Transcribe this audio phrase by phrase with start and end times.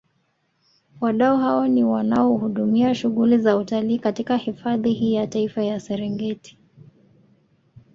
[1.01, 6.57] Wadau hao ni wanaohudumia shughuli za utalii katika hifadhi hii ya Taifa ya Serengeti